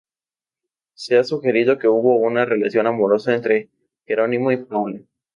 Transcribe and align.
Se 0.95 1.15
ha 1.19 1.23
sugerido 1.23 1.77
que 1.77 1.87
hubo 1.87 2.15
una 2.15 2.43
relación 2.43 2.87
amorosa 2.87 3.35
entre 3.35 3.69
Jerónimo 4.07 4.51
y 4.51 4.57
Paula. 4.57 4.99